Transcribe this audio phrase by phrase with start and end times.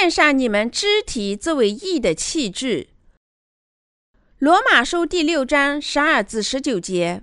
[0.00, 2.90] 献上你们肢体作为义的器具。
[4.38, 7.22] 罗马书第六章十二至十九节。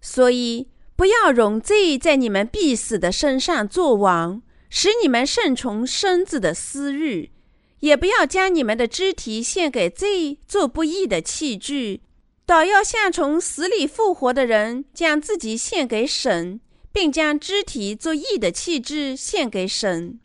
[0.00, 7.30] 所以，不要容罪在你们必死的身上作王，使你们顺从身子的私欲；
[7.78, 12.00] 也不要将你们的肢体献给罪做不义的器具，
[12.44, 20.18] 倒要像从死里复活的人，将自己献给神，并将肢体做义的器具献给神。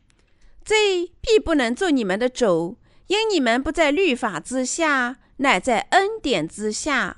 [0.64, 2.78] 罪必不能做你们的主，
[3.08, 7.18] 因你们不在律法之下，乃在恩典之下。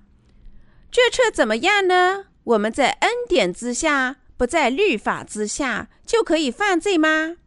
[0.91, 2.25] 这却怎么样呢？
[2.43, 7.37] 我们在恩典之下，不在律法之下，就可以犯罪吗？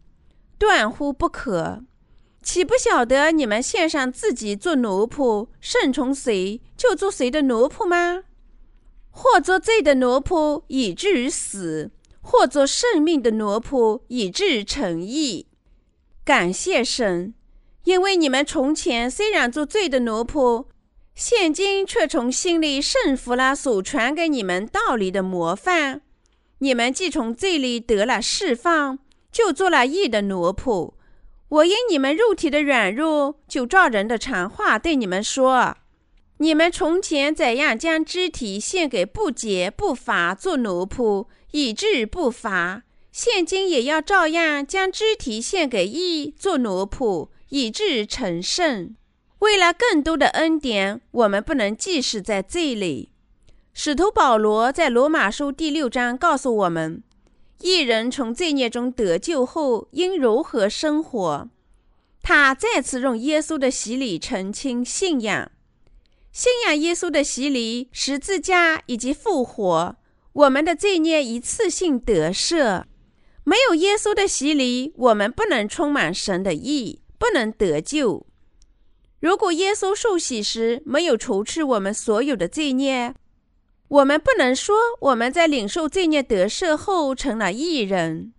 [0.59, 1.85] 断乎不可！
[2.43, 8.25] 岂不晓得你们献上自己做奴仆，顺从谁就做谁的奴仆吗？
[9.11, 11.91] 或做罪的奴仆，以至于死；
[12.23, 15.48] 或做圣命的奴仆，以至于成义。
[16.29, 17.33] 感谢神，
[17.85, 20.67] 因为你们从前虽然做罪的奴仆。
[21.15, 26.03] 现今却从心里顺服了所传给你们道理的模范，
[26.59, 28.99] 你们既从罪里得了释放，
[29.33, 30.93] 就做了义的奴仆。
[31.49, 35.79] 我因你们肉体的软弱，就照人的常话对你们说：
[36.37, 42.83] 你们从前怎样将肢体献给不洁不法做奴仆，以致不法；
[43.19, 48.95] 现今也要照样将肢体献给义做奴仆，以致成圣。
[49.41, 53.11] 为了更多的恩典，我们不能继续在罪里。
[53.75, 57.03] 使徒保罗在罗马书第六章告诉我们，
[57.59, 61.51] 一人从罪孽中得救后应如何生活。
[62.23, 65.51] 他再次用耶稣的洗礼澄清信仰，
[66.31, 69.97] 信仰耶稣的洗礼、十字架以及复活，
[70.35, 72.85] 我们的罪孽一次性得赦。
[73.49, 78.27] 没有耶稣的洗礼，我们不能充满神的意，不能得救。
[79.21, 83.15] 如果耶稣受洗时没有除去我们所有的罪孽，
[83.89, 88.35] 我们不能说我们在领受罪孽得赦后成了义人。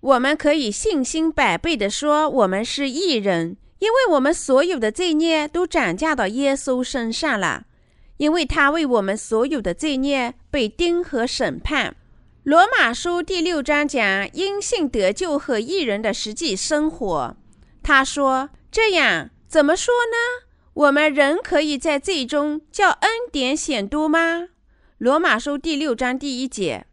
[0.00, 7.66] 我们可以信心百倍地说我们是义人，因为我们所有的罪孽都转嫁到耶稣身上了，
[8.16, 11.94] 因为他为我们所有的罪孽被钉和审判。
[12.44, 17.36] 罗马书第六章讲因信得救和义人的实际生活。
[17.82, 19.30] 他说这样。
[19.46, 20.46] 怎么说呢？
[20.74, 24.50] 我们人可以在罪中叫恩典显多吗？
[24.96, 26.86] 罗马书第六章第一节，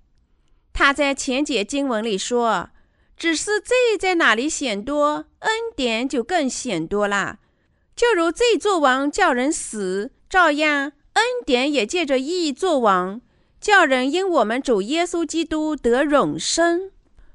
[0.73, 2.71] 他在前节经文里说
[3.15, 7.37] ：“只是罪在哪里显多，恩典就更显多了。
[7.95, 13.21] 就如罪作王叫人死，照样恩典也借着义作王，
[13.59, 16.91] 叫人因我们主耶稣基督得永生。”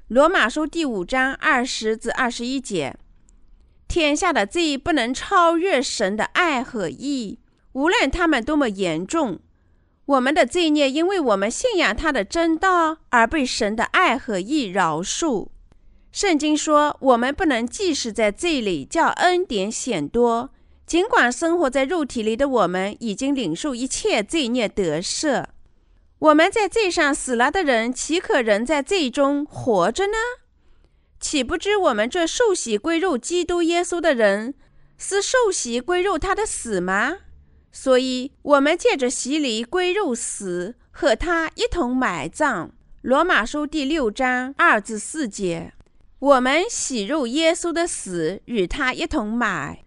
[0.09, 2.95] 罗马书第五章二十至二十一节。
[3.87, 7.39] 天下的罪不能超越神的爱和义，
[7.73, 9.39] 无论他们多么严重。
[10.05, 15.47] 我们的罪孽因为我们信仰他的真道而被神的爱和义饶恕。
[16.11, 20.51] 圣经说，我们不能即使在罪里叫恩典显多，
[20.85, 25.45] 尽管生活在肉体里的我们已经领受一切罪孽得赦。
[26.23, 30.13] 我们在罪上死了的人，岂可仍在罪中活着呢？
[31.19, 34.53] 岂不知我们这受洗归入基督耶稣的人，
[34.97, 37.17] 是受洗归入他的死吗？
[37.73, 42.71] 所以，我们借着洗礼归入死，和他一同埋葬。
[43.01, 45.73] 罗马书第六章二至四节，
[46.19, 49.79] 我们洗入耶稣的死，与他一同埋。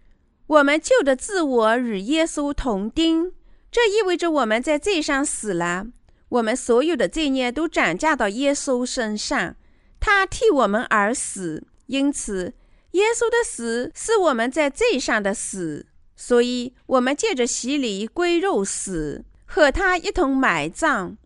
[0.45, 3.31] 我们旧的自我与耶稣同钉，
[3.71, 5.87] 这意味着我们在罪上死了。
[6.29, 9.55] 我们所有的罪孽都转嫁到耶稣身上。
[9.99, 12.53] 他替我们而死，因此
[12.91, 21.17] 耶稣的死是我们在罪上的死，所以我们借着洗礼归入死，和他一同埋葬。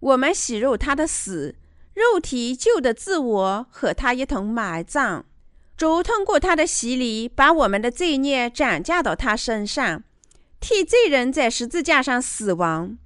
[0.00, 1.54] 我们洗入他的死，
[1.94, 5.24] 肉体旧的自我和他一同埋葬。
[5.76, 10.02] 主通过他的洗礼，把我们的罪孽转嫁到他身上，
[10.58, 12.98] 替罪人在十字架上死亡。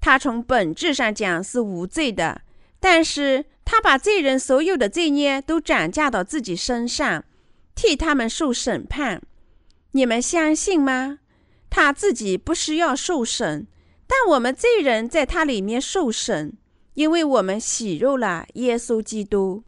[0.00, 2.42] 他从本质上讲是无罪的，
[2.80, 3.44] 但是。
[3.70, 7.22] 他把罪人所有的罪孽都转嫁到自己身上，
[7.74, 9.20] 替他们受审判。
[9.90, 11.18] 你们相信吗？
[11.68, 13.66] 他自己不需要受审，
[14.06, 16.56] 但我们罪人在他里面受审，
[16.94, 19.64] 因为我们洗入了耶稣基督。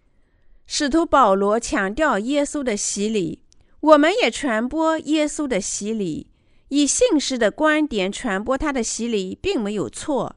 [0.67, 3.43] 使徒保罗强调耶稣的洗礼，
[3.81, 6.30] 我们也传播耶稣的洗礼，
[6.71, 10.35] 以信实的观点传播他的洗礼，并没有错。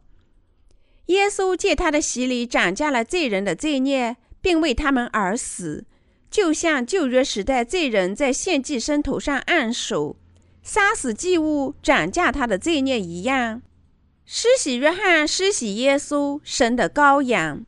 [1.07, 5.85] 耶稣借他的洗礼涨价了罪人的罪孽，并为他们而死，
[6.29, 10.15] 就像旧约时代罪人在献祭牲头上按手，
[10.61, 13.61] 杀死祭物，涨价他的罪孽一样。
[14.25, 17.65] 施洗约翰施洗耶稣，神的羔羊，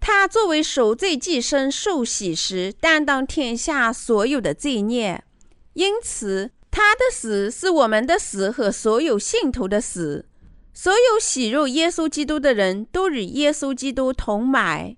[0.00, 5.22] 他作为赎罪祭牲受洗时，担当天下所有的罪孽，
[5.74, 10.26] 因此他的死是我们的死和所有信徒的死。
[10.74, 14.96] 所有洗入耶稣基督的人都与耶稣基督同埋。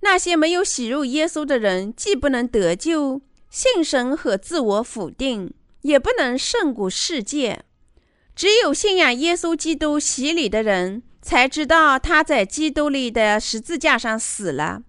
[0.00, 7.64] 那些没有洗入耶稣的人，既不能得救，信神和自我否定，也不能胜过世界。
[8.34, 14.82] 只有信仰耶稣基督洗礼的人，才知道他在基督里的十字架上死了。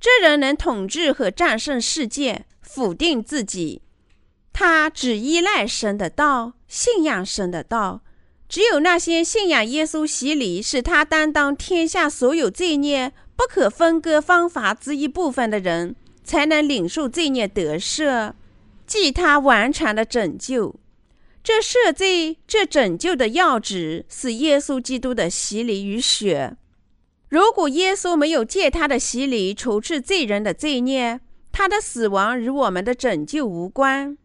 [0.00, 3.82] 这人能统治和战胜世界，否定自己。
[4.58, 8.00] 他只依赖神的道，信仰神的道。
[8.48, 15.94] 只有那些信仰耶稣洗礼，使他担当天下所有罪孽不可分割方法之一部分的人，
[16.24, 18.32] 才能领受罪孽得赦，
[18.86, 20.74] 即他完全的拯救。
[21.44, 26.56] 这赦罪、这拯救的要旨是耶稣基督的洗礼与血。
[27.28, 31.20] 如果耶稣没有借他的洗礼除去罪人的罪孽，
[31.52, 34.16] 他的死亡与我们的拯救无关。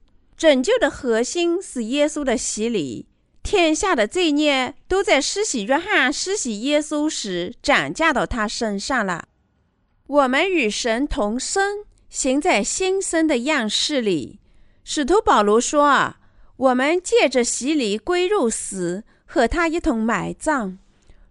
[0.42, 3.06] 拯救的核心是耶稣的洗礼。
[3.44, 9.28] 天下的罪孽都在施洗约翰施洗耶稣时转嫁到他身上了。
[10.08, 14.40] 我们与神同生，行在新生的样式里。
[14.84, 16.18] 使徒保罗说：“啊。”
[16.58, 20.80] 我们借着洗礼归入死，和他一同埋葬。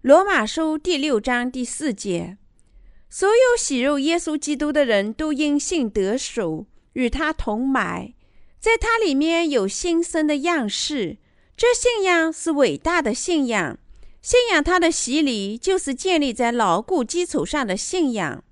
[0.02, 2.38] 罗马书第六章第四节，
[3.08, 8.14] 所有洗入耶稣基督的人都因信得手，与他同埋，
[8.60, 11.16] 在它里面有新生的样式。
[11.56, 13.78] 这信仰是伟大的信仰，
[14.22, 18.44] 信仰他的洗礼就是建立在牢固基础上的信仰。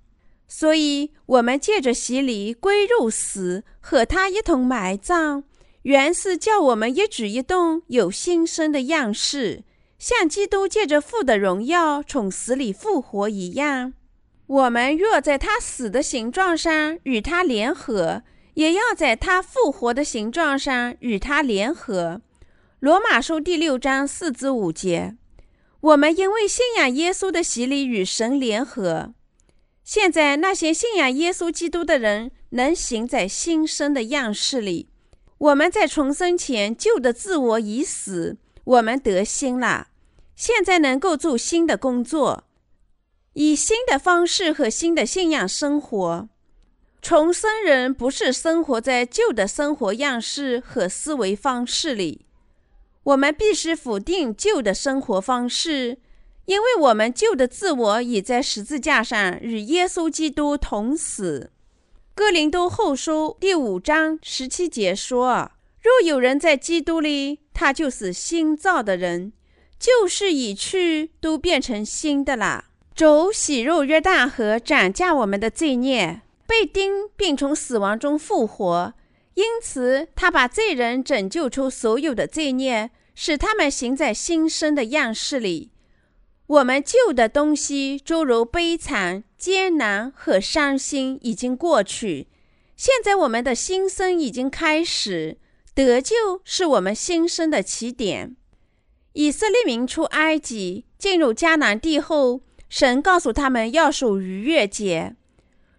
[0.47, 5.45] 所以，我们借着洗礼归入死，和他一同埋葬。
[5.83, 9.63] 原是叫我们一举一动有新生的样式，
[9.99, 13.95] 像基督借着父的荣耀从死里复活一样。
[14.47, 18.23] 我们若在他死的形状上与他联合，
[18.59, 22.21] 也要在他复活的形状上与他联合。
[22.81, 25.17] 罗马书第六章四至五节。
[25.81, 29.15] 我们因为信仰耶稣的洗礼与神联合。
[29.85, 34.89] 现在那些信仰耶稣基督的人能行在新生的样式里。
[35.39, 39.87] 我们在重生前旧的自我已死，我们得新了。
[40.35, 42.43] 现在能够做新的工作，
[43.35, 46.29] 以新的方式和新的信仰生活。
[47.09, 52.27] 重生人不是生活在旧的生活样式和思维方式里。
[53.03, 55.97] 我们必须否定旧的生活方式，
[56.45, 61.51] 因为我们旧的自我已在十字架上与耶稣基督同死。
[62.15, 69.33] 哥林多后书第五章十七节说：“若有人在基督里，他就是新造的人，
[69.79, 78.95] 旧事已去，都变成新的了。”主洗肉约旦河，斩价我们的罪孽，被钉并从死亡中复活，
[79.35, 85.71] 因此他把罪人拯救出所有的罪孽，使他们行在新生的样式里。
[86.47, 92.29] 我们旧的东西，诸如悲惨、艰难和伤心，已经过去。
[92.75, 95.37] 现在我们的新生已经开始，
[95.75, 98.35] 得救是我们新生的起点。
[99.13, 102.41] 以色列民出埃及，进入迦南地后，
[102.71, 105.15] 神告诉他们要守逾越节。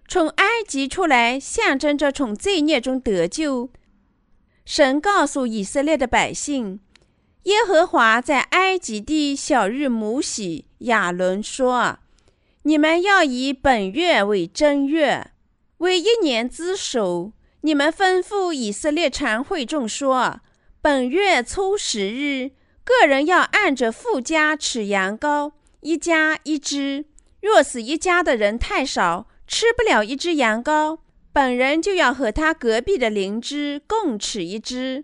[0.09, 3.69] 从埃及出来，象征着从罪孽中得救。
[4.65, 6.79] 神告诉以色列的百姓。
[7.43, 11.99] 耶和华在埃及地小日母喜亚伦说
[12.63, 15.29] ：“你们要以本月为正月，
[15.77, 17.31] 为一年之首。
[17.61, 20.41] 你们吩咐以色列常会众说：
[20.81, 22.49] 本月初十日，
[22.83, 25.51] 个人要按着富家吃羊羔，
[25.81, 27.05] 一家一只。
[27.41, 30.99] 若是一家的人太少，吃不了一只羊羔，
[31.33, 35.03] 本人就要和他隔壁的邻居共吃一只。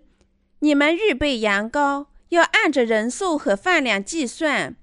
[0.60, 4.74] 你们预备羊羔。”要按着人数和饭量计算，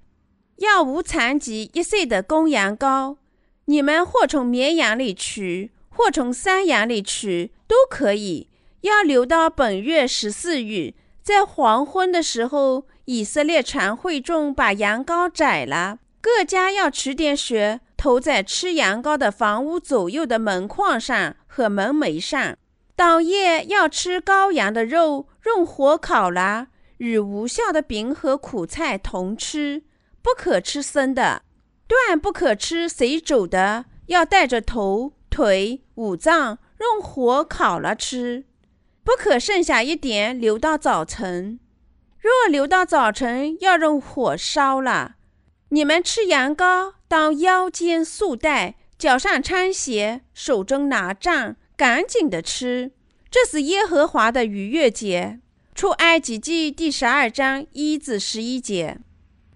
[0.56, 3.18] 要无残疾一岁的公羊羔，
[3.66, 8.48] 你们或从绵羊里取，或从山羊里取，都可以。
[8.80, 22.58] 要留到本月十四日，在黄昏的时候，以色列常会众把羊羔宰了，各家要取点血，投在吃羊羔的房屋左右的门框上和门楣上。
[22.94, 26.66] 当夜要吃羔羊的肉，用火烤了。
[26.98, 29.84] 与无效的饼和苦菜同吃，
[30.20, 31.44] 不可吃生的，
[31.88, 38.44] 断不可吃水煮的，要带着头、腿、五脏、用火烤了吃，
[39.02, 41.58] 不可剩下一点留到早晨。
[42.20, 45.14] 若留到早晨，要用火烧了。
[45.74, 52.92] 你们吃羊羔，当腰间束带，脚上穿鞋，手中拿杖，赶紧的吃。
[53.28, 55.40] 这是耶和华的逾越节。
[55.74, 58.98] 出埃及记第十二章一至十一节。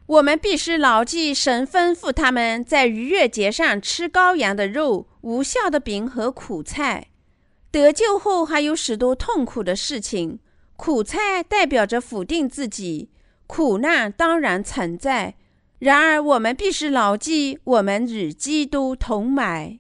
[0.07, 7.11] 我们必须牢记神吩咐他们在逾越节上吃羔羊的肉、无效的饼和苦菜。
[7.71, 10.41] 得救后还有许多痛苦的事情。
[10.75, 13.11] 苦菜代表着否定自己，
[13.47, 15.37] 苦难当然存在。
[15.79, 19.79] 然而，我们必须牢记，我们与基督同埋。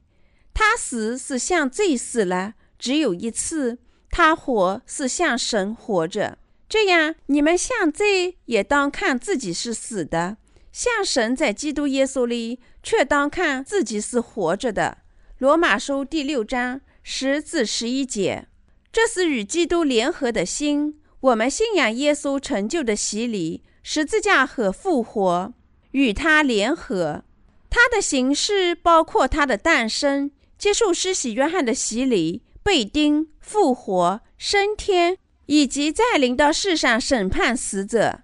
[0.54, 3.78] 他死是向罪死了，只有一次；
[4.10, 6.38] 他活是向神活着。
[6.68, 10.36] 这样，你们向罪也当看自己是死的；
[10.72, 14.98] 向神在基督耶稣里，却当看自己是活着的。
[15.38, 18.46] 罗马书第六章十至十一节。
[18.90, 21.00] 这是与基督联合的心。
[21.20, 25.52] 我们信仰耶稣成就的洗礼、十字架和复活，
[25.98, 27.24] 与他联合。
[27.68, 38.20] 他的形式包括他的诞生、接受施洗约翰的洗礼、被钉、复活、升天，以及再临到世上审判死者。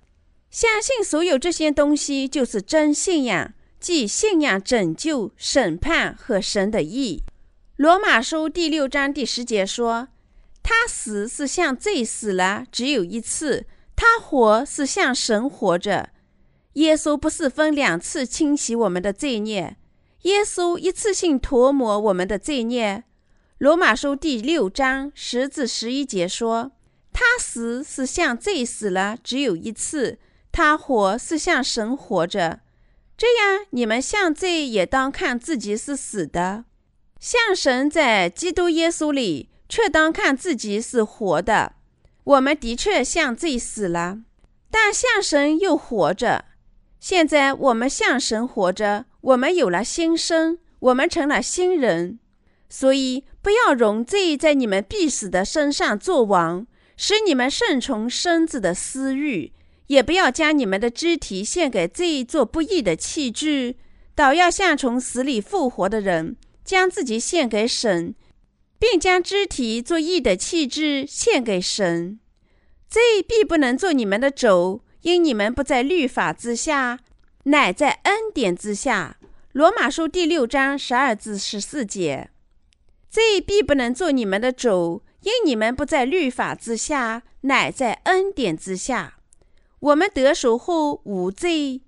[0.52, 7.24] 相信所有这些东西就是真信仰，即信仰拯救、审判和神的意。
[7.74, 10.08] 罗马书第六章第十节说。
[10.66, 13.64] 他死是向罪死了，只有一次；
[13.94, 16.08] 他活是向神活着。
[16.74, 19.76] 耶稣不是分两次清洗我们的罪孽，
[20.22, 23.04] 耶稣一次性涂抹我们的罪孽。
[23.58, 26.72] 罗马书第六章十至十一节说
[27.12, 30.18] ：“他死是向罪死了，只有一次；
[30.52, 32.60] 他活是向神活着。
[33.16, 36.64] 这样，你们向罪也当看自己是死的，
[37.18, 41.72] 向神在基督耶稣里。”却当看自己是活的。
[42.22, 44.20] 我们的确向罪死了，
[44.70, 46.44] 但向神又活着。
[47.04, 52.18] 现在我们向神活着，我们有了新生，我们成了新人。
[52.70, 59.52] 所以不要容罪在你们必死的身上作王，使你们顺从身子的私欲；
[59.88, 63.76] 也不要将你们的肢体献给罪做不义的器具，
[64.14, 68.14] 倒要像从死里复活的人，将自己献给神。
[68.78, 72.18] 并将肢体作义的气质献给神，
[72.88, 76.98] 这必不能做你们的主，因你们不在律法之下，
[77.44, 79.18] 乃在恩典之下。
[79.52, 82.30] 罗马书第六章十二至十四节，
[83.10, 89.18] 罪必不能做你们的主，因你们不在律法之下，乃在恩典之下。
[89.78, 91.82] 我们得赎后无罪，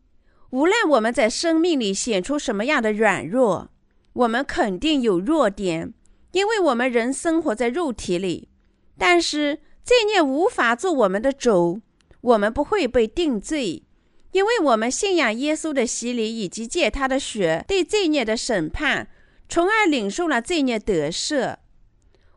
[0.51, 3.71] 无论我们在生命里显出什么样的软弱，
[4.13, 5.95] 我们肯定有弱点。
[6.33, 8.51] 因为我们人生活在肉体里，
[8.99, 11.81] 但是罪孽无法做我们的主，
[12.26, 13.85] 我们不会被定罪，
[14.33, 19.09] 因为我们信仰耶稣的洗礼以及借他的血对罪孽的审判，
[19.49, 21.56] 从而领受了罪孽得赦。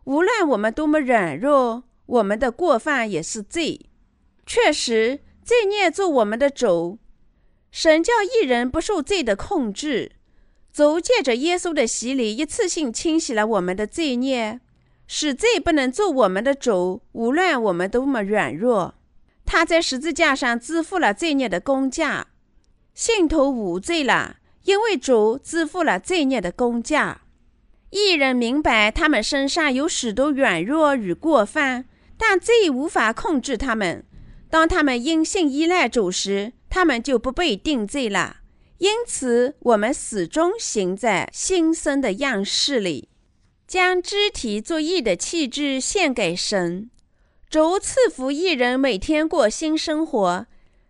[0.03, 3.89] 无论我们多么软弱，我们的过犯也是罪。
[4.45, 6.99] 确实，罪孽做我们的主，
[7.71, 10.11] 神叫一人不受罪的控制。
[10.71, 14.59] 主借着耶稣的洗礼，一次性清洗了我们的罪孽，
[15.07, 17.01] 使罪不能做我们的主。
[17.13, 18.93] 无论我们多么软弱，
[19.51, 22.27] 他在十字架上支付了罪孽的工价，
[22.93, 27.21] 信徒无罪了，因为主支付了罪孽的工价。
[27.89, 34.05] 一人明白他们身上有许多软弱与过犯，但罪无法控制他们。
[34.51, 38.41] 当他们因信依赖主时，他们就不被定罪了。
[38.77, 43.09] 因此，我们始终行在新生的样式里，
[43.67, 46.91] 将肢体作义的气质献给神，
[47.49, 50.45] 主赐福一人每天过新生活。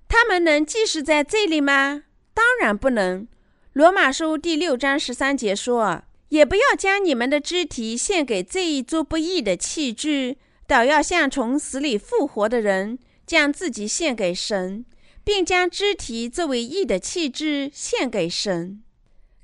[0.10, 2.04] 他们能继续在这里吗？
[2.34, 3.26] 当然不能。
[3.72, 10.38] 罗马书第六章十三节说：“也不要将你们的肢体献给这一做不义的器具，
[10.68, 14.84] 倒要像从死里复活的人，将自己献给神。”
[15.24, 18.82] 并将肢体作为义的器质献给神，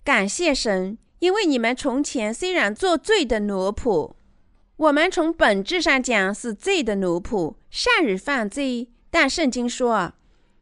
[0.03, 4.13] 感谢神，因为你们从前虽然做罪的奴仆，
[4.77, 8.89] 我们从本质上讲是罪的奴仆，善于犯罪。
[9.10, 10.12] 但圣经说，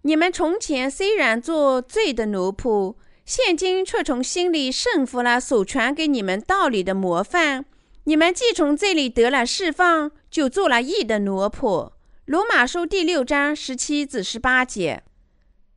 [0.04, 7.66] 你们从前虽然做罪的奴仆，现今却从心里顺服了所传给你们道理的模范。
[8.04, 11.94] 你们既从这里得了释放，就做了义的奴仆。
[12.26, 15.02] 罗马书第六章十七至十八节。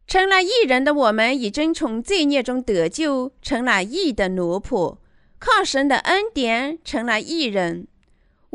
[0.07, 4.99] 成了义人的我们，已经从罪孽中得救，成了义的奴仆，
[5.39, 7.89] 靠神的恩典成了义人。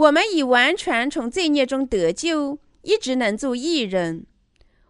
[0.02, 4.26] 我们已完全从罪孽中得救，一直能做义人。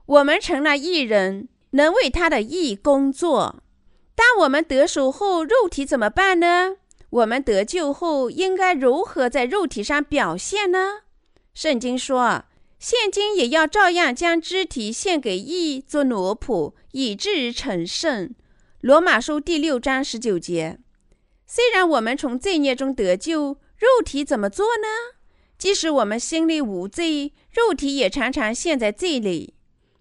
[0.06, 3.62] 我们成了义人，能为他的义工作。
[4.16, 6.78] 当我们得手后，肉体怎么办呢？
[7.10, 11.02] 我们得救后应该如何在肉体上表现呢？
[11.54, 12.46] 圣经说，
[12.80, 18.34] 现今也要照样将肢体献给义做奴仆，以至于成圣。
[18.80, 20.80] 罗马书第六章十九节。
[21.46, 25.18] 虽然我们从罪孽中得救，肉体怎么做呢？
[25.58, 29.56] 即使我们心里无罪，肉体也常常陷在罪里。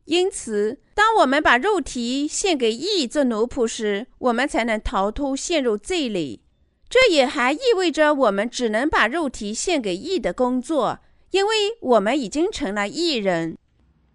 [0.05, 6.43] 因此，当我们把肉体献给义做奴仆时，我们才能逃脱陷入罪里。
[6.91, 10.99] 这也还意味着我们只能把肉体献给义的工作，
[11.31, 13.57] 因为我们已经成了义人。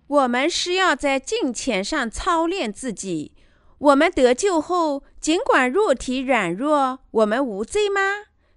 [0.06, 3.32] 我们是要在金钱上操练自己。
[3.80, 8.02] 我们得救后，尽管肉体软弱，我们无罪吗？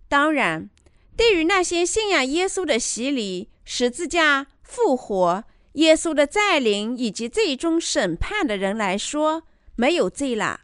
[0.09, 0.71] 当然，
[1.19, 9.43] 对于那些信仰耶稣的洗礼、十字架、复活、耶稣的再临以及最终审判的人来说，
[9.75, 10.61] 没有罪了。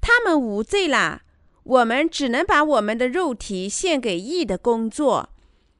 [0.00, 1.22] 他们无罪了。
[1.64, 5.30] 我们只能把我们的肉体献给义的工作，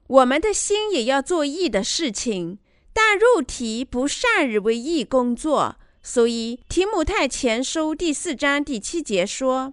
[0.08, 2.58] 我们的心也要做义的事情，
[2.92, 5.76] 但肉体不善于为义工作。
[6.02, 9.72] 所以提姆太前书第四章第七节说，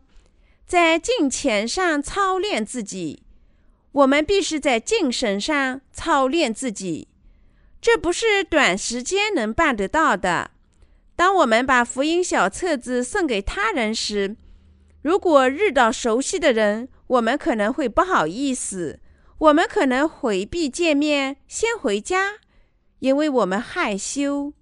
[0.67, 3.22] 在敬虔上操练自己。
[3.93, 7.07] 我们必须在精神上操练自己，
[7.79, 10.51] 这不是短时间能办得到的。
[11.15, 14.35] 当我们把福音小册子送给他人时，
[15.03, 18.99] 如果遇到熟悉的人，我们可能会不好意思，
[19.37, 22.39] 我们可能回避见面，先回家，
[22.99, 24.53] 因为我们害羞。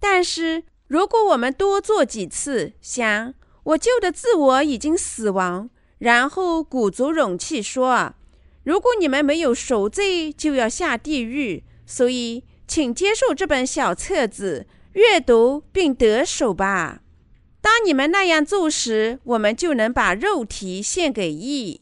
[0.00, 8.14] 但是，如果我们多做几次，想我旧的自我已经死亡，然后鼓足勇气说
[8.70, 17.00] ：“如果你们没有赎罪，就要下地狱。”所以，请接受这本小册子，阅读并得手吧。
[17.60, 21.80] 当你们那样做时，我们就能把肉体献给义。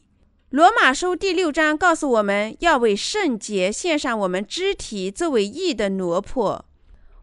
[0.49, 6.59] 罗马书第六章告诉我们要为圣洁献上我们肢体作为义的奴仆。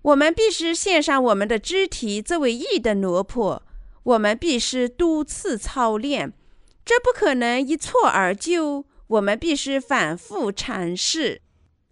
[0.03, 3.59] 我们必须献上我们的肢体作为义的奴仆。
[4.05, 6.33] 我们必须多次操练，
[6.85, 8.85] 这不可能一蹴而就。
[9.09, 11.43] 我们必须反复尝试。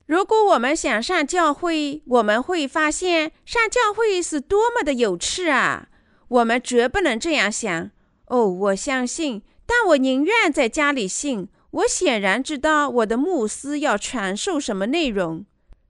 [0.06, 5.88] 如果我们想上教会，我们会发现上教会是多么的有趣啊！
[6.28, 7.90] 我们绝不能这样想。
[8.26, 11.48] 哦，我相信，但我宁愿在家里信。
[11.70, 15.44] 我显然知道我的牧师要传授什么内容。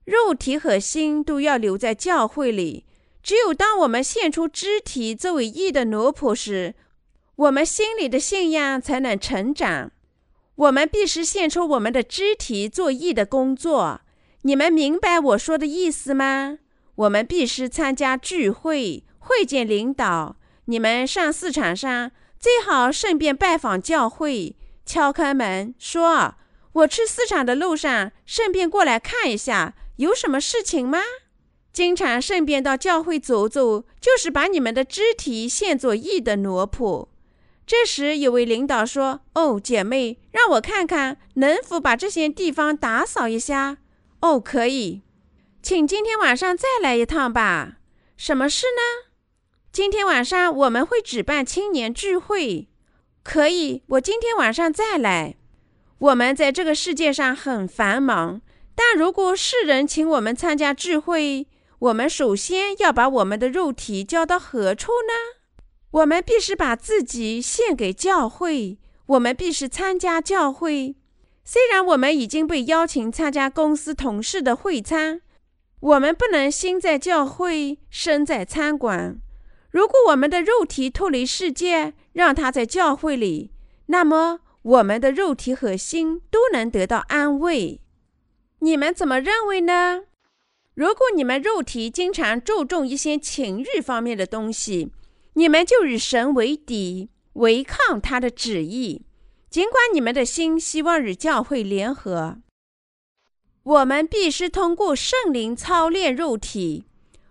[0.05, 2.85] 肉体和心都要留在教会里。
[3.21, 6.75] 只有当我们献出肢体作为义的奴仆时，
[7.35, 9.91] 我们心里的信仰才能成长。
[10.55, 14.01] 我们必须献出我们的肢体做义的工作。
[14.43, 16.59] 你们明白我说的意思吗？
[16.95, 19.03] 我们必须参加聚会。
[19.27, 26.35] 会见领导，你们上市场上最好顺便拜访教会，敲开门说
[26.73, 30.99] ：“我去市场的路上，顺便过来看一下，有什么事情吗？”
[31.73, 37.07] 经常顺便到教会走走，就是把你们的肢体献作义的奴仆。
[37.65, 43.77] 这时有位领导说：“哦，姐妹，让我看看能否把这些地方打扫一下。
[44.21, 45.01] ”“哦，可以，
[45.63, 47.77] 请今天晚上再来一趟吧。
[48.15, 49.11] ”“什么事呢？”
[49.73, 52.69] 今天晚上我们会举办青年聚会，
[53.23, 55.35] 可以，我今天晚上再来。
[55.97, 58.41] 我们在这个世界上很繁忙，
[58.73, 61.47] 但如果世人请我们参加聚会，
[61.79, 65.34] 我们首先要把我们的肉体交到何处呢？
[65.95, 70.93] 我们必须把自己献给教会，我们必须参加教会。
[71.45, 75.21] 虽然我们已经被邀请参加公司同事的会餐，
[75.79, 79.21] 我们不能心在教会，身在餐馆。
[79.71, 83.51] 如果我们的肉体脱离世界，让它在教会里，
[83.85, 87.79] 那么我们的肉体和心都能得到安慰。
[88.59, 90.01] 你们怎么认为呢？
[90.73, 94.91] 如果你们肉体经常注重一些情欲方面的东西，
[95.35, 99.05] 你们就与神为敌，违抗他的旨意。
[99.49, 102.37] 尽管你们的心希望与教会联合，
[103.63, 106.85] 我们必须通过圣灵操练肉体。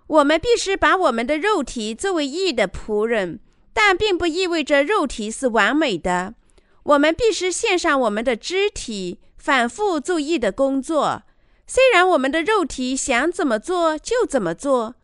[0.07, 3.41] 我们必须把我们的肉体作为义的仆人，
[3.73, 6.35] 但并不意味着肉体是完美的。
[6.83, 11.23] 我们必须献上我们的肢体，反复做义的工作。
[11.67, 14.95] 虽然我们的肉体想怎么做就怎么做，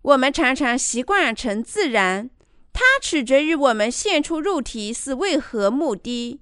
[0.00, 2.30] 我们常常习惯成自然。
[2.80, 6.40] 它取决于我们献出肉体是为何目的。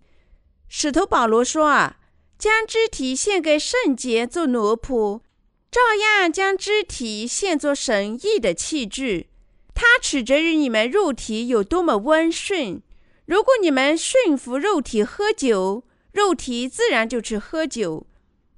[0.69, 1.97] 使徒保罗说：“啊，
[2.39, 5.23] 将肢体献给圣洁做奴仆，
[5.71, 9.31] 照样将肢体献作神意的器具。
[9.75, 12.83] 它取决于你们肉体有多么温顺。
[13.25, 18.07] 如果你们驯服肉体喝酒，肉体自然就去喝酒。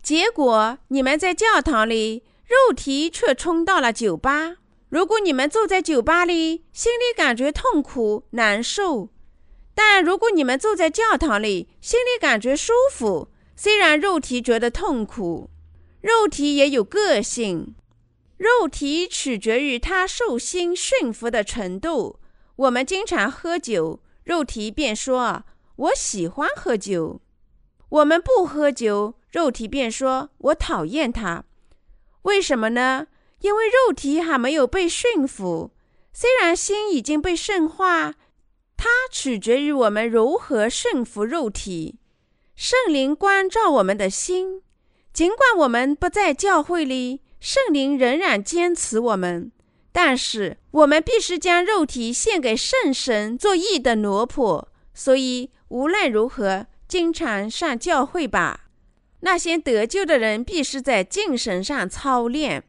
[0.02, 4.56] 结果你们在教堂里，肉体却冲到了酒吧。
[4.88, 9.10] 如果你们坐在酒吧里，心里感觉痛苦难受；
[9.74, 15.50] 但如果你们坐在教堂里，心里感觉舒服，虽然肉体觉得痛苦，
[16.00, 17.74] 肉体也有个性。
[18.38, 22.20] 肉体取决于他受心驯服的程度。
[22.56, 25.44] 我们经常喝酒，肉体便说
[25.76, 27.20] ：“我喜欢喝酒。”
[27.90, 31.44] 我们不喝酒，肉体便说：“我讨厌它。”
[32.22, 33.08] 为什么呢？
[33.40, 35.72] 因为肉体还没有被驯服。
[36.12, 38.14] 虽然心已经被圣化，
[38.76, 41.98] 它取决于我们如何驯服肉体。
[42.56, 44.62] 圣灵关照我们的心，
[45.12, 47.20] 尽管我们不在教会里。
[47.40, 49.52] 圣灵仍然坚持我们，
[49.92, 54.66] 但是我们必须将肉体献给圣神做义的奴仆。
[54.92, 58.64] 所以无论如何，经常上教会吧。
[59.20, 62.64] 那些得救的人必须在精神上操练。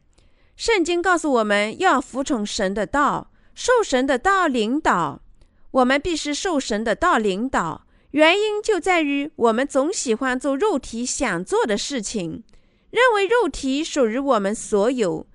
[0.60, 5.22] 圣经告诉我们要服从神的道，受神的道领导。
[5.70, 12.44] 我们必须受神的道领导，原因就在于我们总喜欢做肉体想做的事情。
[12.90, 15.26] 认为肉体属于我们所有，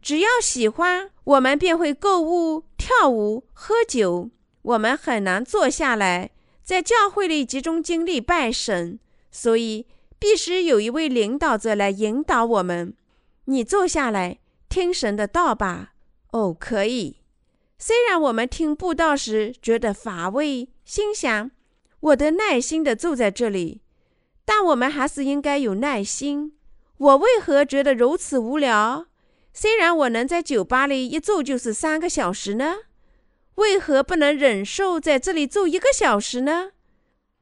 [0.00, 4.30] 只要喜欢，我们便会购物、跳舞、喝酒。
[4.62, 6.30] 我们很难坐下来
[6.62, 8.98] 在教会里集中精力拜神，
[9.30, 9.84] 所以
[10.18, 12.94] 必须有一位领导者来引导我们。
[13.44, 14.38] 你坐下来
[14.70, 15.92] 听神的道吧。
[16.30, 17.16] 哦，可以。
[17.76, 21.50] 虽然我们听布道时觉得乏味，心想
[21.98, 23.82] 我的耐心的坐在这里，
[24.44, 26.52] 但我们还是应该有耐心。
[26.98, 29.06] 我为何觉得如此无聊？
[29.52, 32.76] 虽然我能在酒吧里一坐就是三个小时呢？
[33.56, 36.70] 为何不能忍受在这里坐一个小时呢？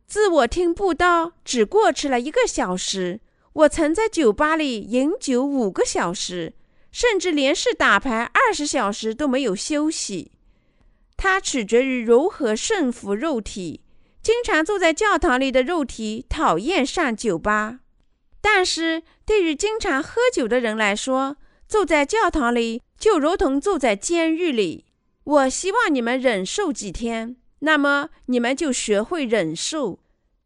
[0.07, 3.21] 自我听布道只过去了一个小时，
[3.53, 6.55] 我曾在酒吧里饮酒五个小时，
[6.90, 10.33] 甚至连是打牌二十小时都没有休息。
[11.16, 13.83] 它取决于如何顺服肉体。
[14.22, 17.81] 经常坐在教堂里的肉体讨厌上酒吧。
[18.40, 24.85] 但是对于经常喝酒的人来说，坐在教堂里就如同坐在监狱里。
[25.24, 29.98] 我希望你们忍受几天，那么你们就学会忍受。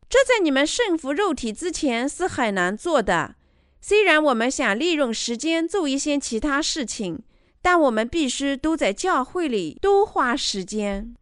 [0.08, 3.36] 这在你们驯服肉体之前是很难做的。
[3.84, 7.20] 虽然我们想利用时间做一些其他事情，
[7.60, 11.14] 但我们必须都在教会里多花时间。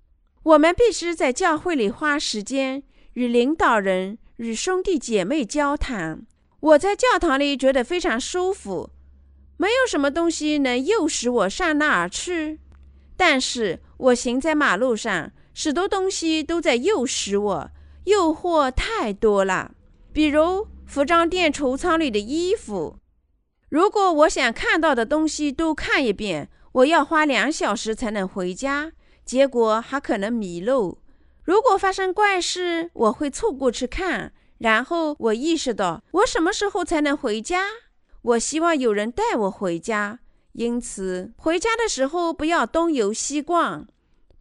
[0.43, 2.83] 我们必须在教会里花时间
[3.15, 6.27] 与领导人、与兄弟姐妹交谈。
[6.61, 8.91] 我在教堂里觉得非常舒服，
[9.57, 12.61] 没有什么东西能诱使我上那儿去。
[13.17, 17.71] 但是我行在马路上，许多东西都在诱使我，
[18.05, 19.73] 诱惑太多了。
[20.13, 22.97] 比如服装店橱窗里的衣服，
[23.69, 28.91] 如果我想看到的东西都看一遍，我要花两小时才能回家，
[29.25, 30.99] 结果还可能迷路。
[31.45, 34.33] 如果发生怪事，我会凑过去看。
[34.59, 37.67] 然后我意识到，我什么时候才能回家？
[38.23, 40.19] 我希望有人带我回家，
[40.55, 43.87] 因此回家的时候不要东游西逛。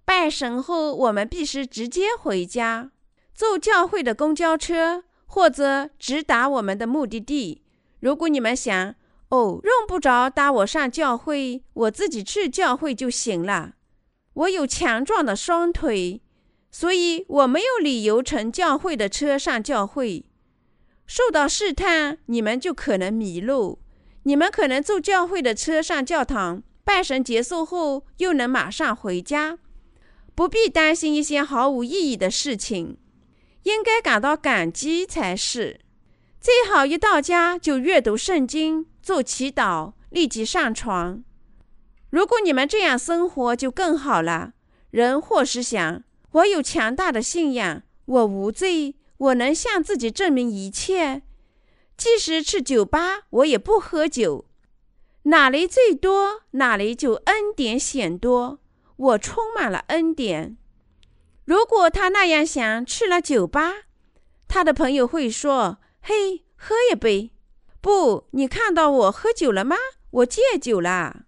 [0.04, 2.90] 拜神后，我们必须直接回家，
[3.36, 7.62] 坐教会的公交车或者直达我们的目的地。
[8.02, 8.94] 如果你们想，
[9.30, 13.76] 哦，用不着搭我上教会，我自己去教会就行了。
[14.34, 16.22] 我有强壮的双腿。
[16.72, 20.26] 所以我没有理由乘教会的车上教会。
[21.08, 23.80] 受到试探，你们就可能迷路。
[24.24, 29.58] 你们可能坐教会的车上教堂拜神结束后，又能马上回家，
[30.36, 32.98] 不必担心一些毫无意义的事情。
[33.64, 35.80] 应该感到感激才是。
[36.40, 41.24] 最好一到家就阅读圣经、做祈祷，立即上床。
[42.10, 44.54] 如果你们这样生活，就更好了。
[44.92, 46.04] 人或是想。
[46.34, 51.24] 我有强大的信仰，我无罪，我能向自己证明一切。
[51.98, 54.46] 即使去酒吧，我也不喝酒。
[55.24, 58.60] 哪里最多，哪里就恩典显多。
[58.96, 60.56] 我充满了恩典。
[61.50, 63.74] 如果他那样想，去了酒吧，
[64.48, 67.32] 他的朋友会说：“嘿，喝一杯。”
[67.82, 69.76] 不，你看到我喝酒了吗？
[70.12, 71.26] 我戒酒了。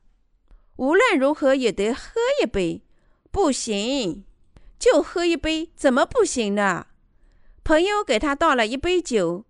[0.76, 2.84] 无论如何也得喝一杯。
[3.32, 4.24] 不行。
[4.78, 6.86] 就喝一杯，怎么不行呢？
[7.64, 9.46] 朋友给他倒了一杯酒，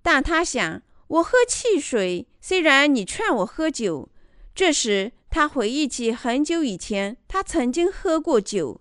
[0.00, 4.08] 但他想，我喝汽水，虽然你劝我喝酒。
[4.54, 8.80] 这时，他回忆起很久以前，他曾经喝过酒，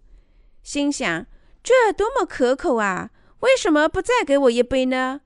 [0.64, 1.26] 心想：
[1.64, 3.12] 这多么可口啊！
[3.40, 5.22] 为什么不再给我一杯呢？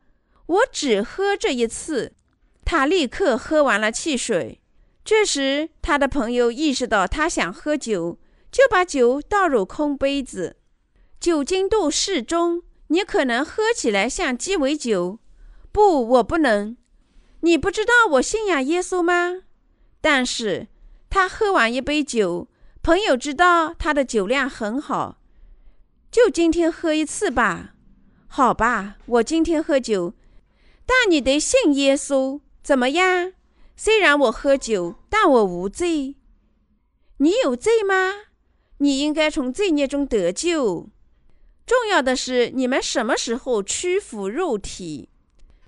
[0.45, 2.13] 我只喝这一次。
[2.63, 4.61] 他立刻喝完了汽水。
[5.03, 8.19] 这时，他的朋友意识到他想喝酒，
[8.51, 10.57] 就把酒倒入空杯子。
[11.19, 15.19] 酒精度适中，你可能喝起来像鸡尾酒。
[15.71, 16.77] 不，我不能。
[17.41, 19.43] 你不知道我信仰耶稣吗？
[20.01, 20.67] 但是
[21.09, 22.47] 他喝完一杯酒，
[22.83, 25.19] 朋友知道他的酒量很好，
[26.09, 27.73] 就今天喝一次吧。
[28.27, 30.13] 好吧，我今天喝酒，
[30.85, 33.33] 但你得信耶稣，怎么样？
[33.75, 36.15] 虽然我喝酒，但我无罪。
[37.17, 38.13] 你有罪吗？
[38.79, 40.89] 你应该从罪孽中得救。
[41.65, 45.09] 重要的是，你们什么时候屈服肉体？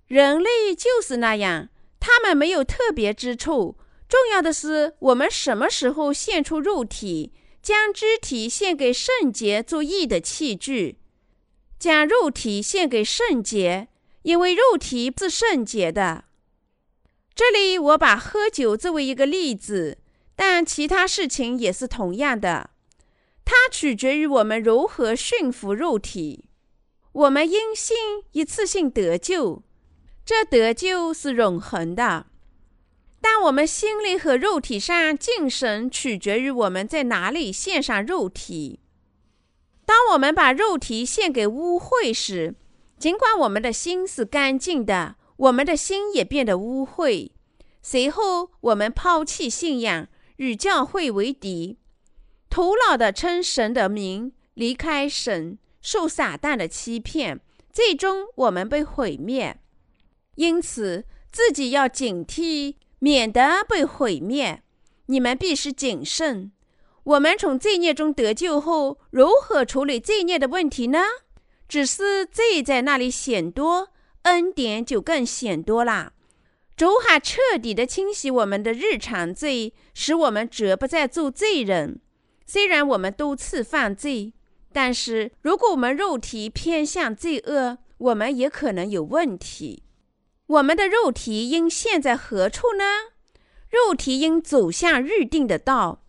[0.08, 3.78] 人类就是那样，他们没有特别之处。
[4.08, 10.98] 重要的是，我们什么时候献出肉体，将肢体献给圣洁做义的器具，
[11.78, 13.89] 将肉体献给圣洁，
[14.24, 16.26] 因为肉体是圣洁的。
[17.36, 19.98] 这里我把喝酒作为一个例子，
[20.36, 22.72] 但其他事情也是同样的。
[23.45, 26.45] 它取决于我们如何驯服肉体。
[27.12, 27.98] 我们因信
[28.34, 29.63] 一次性得救，
[30.24, 32.28] 这得救是永恒的。
[33.22, 38.80] 但我们心里和肉体上敬神，取决于我们在哪里献上肉体。
[39.86, 42.56] 当我们把肉体献给污秽时，
[42.98, 47.32] 尽管我们的心是干净的，我们的心也变得污秽。
[47.82, 51.78] 随后，我们抛弃信仰，与教会为敌，
[52.50, 57.40] 徒劳地称神的名，离开神，受撒旦的欺骗，
[57.72, 59.60] 最终我们被毁灭。
[60.36, 62.76] 因此，自己要警惕。
[63.00, 64.62] 免得被毁灭，
[65.08, 66.52] 你们必须谨慎。
[67.04, 71.00] 我们从罪孽中得救后，如何处理罪孽的问题呢？
[71.68, 73.90] 只是罪在那里显多，
[74.24, 76.14] 恩典就更显多啦。
[76.76, 82.00] 主还彻底的清洗我们的日常罪，使我们绝不再做罪人。
[82.46, 84.34] 虽然我们多次犯罪，
[84.72, 89.84] 但是如果我们肉体偏向罪恶，我们也可能有问题。
[90.50, 92.84] 我们的肉体应陷在何处呢？
[93.70, 96.02] 肉体应走向预定的道。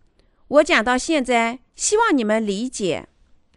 [0.47, 3.07] 我讲到现在，希望你们理解。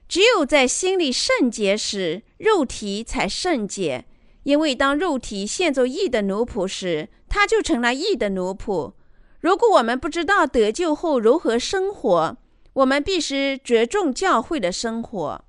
[0.07, 4.05] 只有在心里圣洁时，肉体才圣洁。
[4.42, 8.92] 因为当肉体陷作义的奴仆时，他就成了义的奴仆。
[9.40, 12.37] 如果我们不知道得救后如何生活，
[12.75, 15.42] 我们必须着重教会的生活。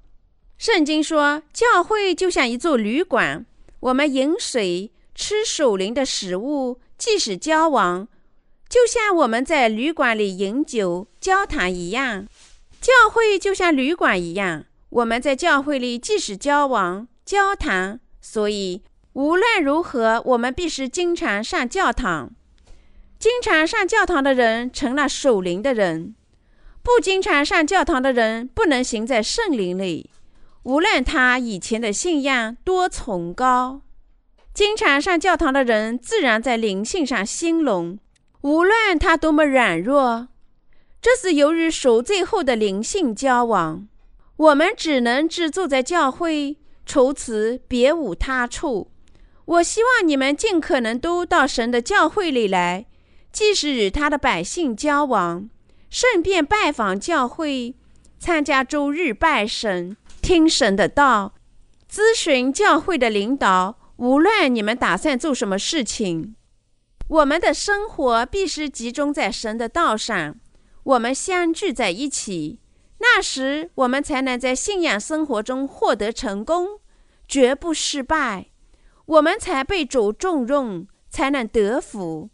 [0.57, 3.45] 圣经说，教会就像一座旅馆，
[3.81, 4.93] 我们饮水。
[5.15, 8.07] 吃守灵的食物，即使交往，
[8.67, 12.27] 就像我们在旅馆里饮酒交谈一样。
[12.81, 17.99] 教会就像旅馆一样，我们在教会里即使交往交谈。
[18.21, 22.31] 所以无论如何，我们必须经常上教堂。
[23.17, 26.13] 经常上教堂的人成了守灵的人，
[26.83, 30.09] 不经常上教堂的人不能行在圣灵里，
[30.63, 33.81] 无论他以前的信仰多崇高。
[34.55, 37.99] 经常上教堂的人，自然在灵性上兴隆，
[38.39, 40.29] 无论他多么软弱。
[41.01, 43.89] 这是由于赎罪后的灵性交往。
[44.37, 48.89] 我们只能只住在教会，除此别无他处。
[49.43, 52.85] 我希望你们尽可能都到神的教会里来，
[53.33, 55.49] 即使与他的百姓交往，
[55.89, 57.75] 顺便拜访教会，
[58.17, 61.33] 参加周日拜神、听神的道，
[61.91, 63.79] 咨询教会的领导。
[63.97, 66.35] 无论你们打算做什么事情，
[67.07, 70.35] 我们的生活必须集中在神的道上。
[70.83, 72.59] 我们相聚在一起，
[72.99, 76.79] 那时我们才能在信仰生活中获得成功，
[77.27, 78.47] 绝不失败。
[79.05, 82.29] 我们才被主重用，才能得福。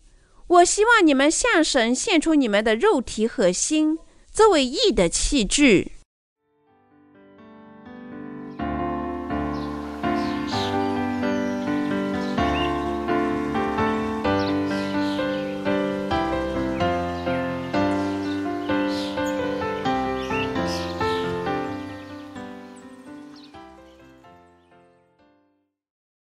[0.48, 3.98] 我希望你们向神献出你们的肉体和心，
[4.32, 5.92] 作为义的器具。